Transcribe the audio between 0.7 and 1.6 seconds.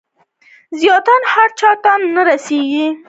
زیتون هر